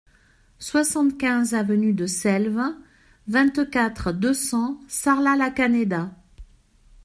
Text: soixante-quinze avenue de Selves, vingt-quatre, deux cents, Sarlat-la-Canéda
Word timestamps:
soixante-quinze 0.57 1.53
avenue 1.53 1.93
de 1.93 2.07
Selves, 2.07 2.73
vingt-quatre, 3.27 4.11
deux 4.13 4.33
cents, 4.33 4.79
Sarlat-la-Canéda 4.87 6.09